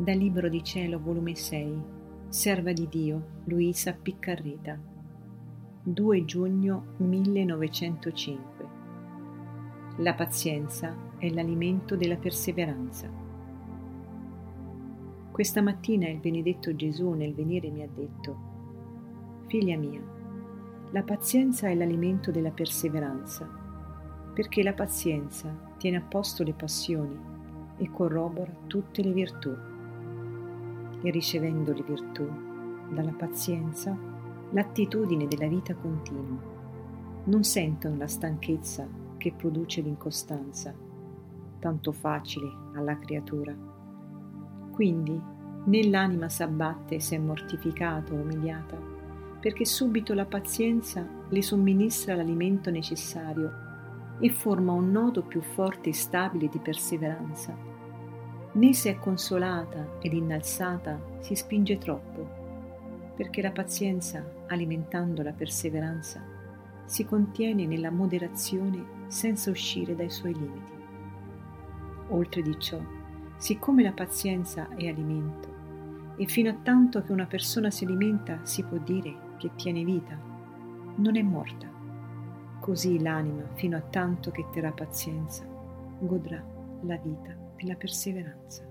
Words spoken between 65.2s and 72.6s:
la perseveranza, si contiene nella moderazione senza uscire dai suoi limiti. Oltre di